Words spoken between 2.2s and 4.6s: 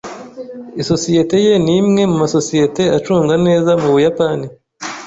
masosiyete acungwa neza mu Buyapani.